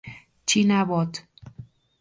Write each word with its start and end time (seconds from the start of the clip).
China, 0.47 0.79
Bot. 0.83 1.21